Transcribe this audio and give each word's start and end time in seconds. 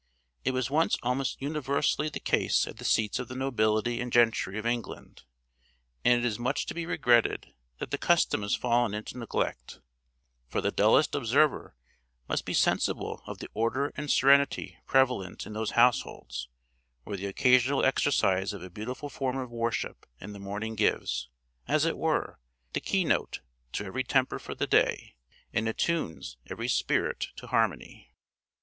It 0.43 0.49
was 0.49 0.71
once 0.71 0.97
almost 1.03 1.39
universally 1.43 2.09
the 2.09 2.19
case 2.19 2.65
at 2.65 2.77
the 2.77 2.83
seats 2.83 3.19
of 3.19 3.27
the 3.27 3.35
nobility 3.35 4.01
and 4.01 4.11
gentry 4.11 4.57
of 4.57 4.65
England, 4.65 5.21
and 6.03 6.17
it 6.17 6.25
is 6.25 6.39
much 6.39 6.65
to 6.65 6.73
be 6.73 6.87
regretted 6.87 7.53
that 7.77 7.91
the 7.91 7.99
custom 7.99 8.43
is 8.43 8.55
fallen 8.55 8.95
into 8.95 9.19
neglect; 9.19 9.79
for 10.47 10.59
the 10.59 10.71
dullest 10.71 11.13
observer 11.13 11.75
must 12.27 12.45
be 12.45 12.53
sensible 12.55 13.21
of 13.27 13.37
the 13.37 13.49
order 13.53 13.93
and 13.95 14.09
serenity 14.09 14.75
prevalent 14.87 15.45
in 15.45 15.53
those 15.53 15.73
households, 15.77 16.49
where 17.03 17.15
the 17.17 17.27
occasional 17.27 17.85
exercise 17.85 18.53
of 18.53 18.63
a 18.63 18.71
beautiful 18.71 19.07
form 19.07 19.37
of 19.37 19.51
worship 19.51 20.07
in 20.19 20.33
the 20.33 20.39
morning 20.39 20.73
gives, 20.73 21.29
as 21.67 21.85
it 21.85 21.95
were, 21.95 22.39
the 22.73 22.81
key 22.81 23.03
note 23.03 23.41
to 23.71 23.85
every 23.85 24.03
temper 24.03 24.39
for 24.39 24.55
the 24.55 24.65
day, 24.65 25.13
and 25.53 25.69
attunes 25.69 26.37
every 26.47 26.67
spirit 26.67 27.27
to 27.35 27.45
harmony. 27.45 28.11